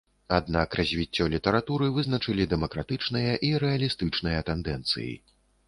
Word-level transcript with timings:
Аднак 0.35 0.77
развіццё 0.79 1.27
літаратуры 1.33 1.91
вызначалі 1.99 2.49
дэмакратычныя 2.55 3.37
і 3.51 3.55
рэалістычныя 3.67 4.39
тэндэнцыі. 4.51 5.11